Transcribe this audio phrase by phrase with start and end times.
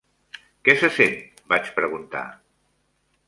[0.67, 1.13] "Què se sent?"
[1.53, 2.25] vaig preguntar.